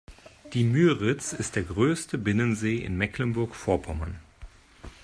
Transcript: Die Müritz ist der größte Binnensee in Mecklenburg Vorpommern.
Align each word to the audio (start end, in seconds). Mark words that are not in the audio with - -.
Die 0.53 0.63
Müritz 0.63 1.31
ist 1.31 1.55
der 1.55 1.61
größte 1.61 2.17
Binnensee 2.17 2.77
in 2.77 2.97
Mecklenburg 2.97 3.53
Vorpommern. 3.53 4.19